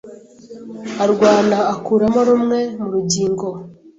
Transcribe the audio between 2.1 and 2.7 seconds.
rumwe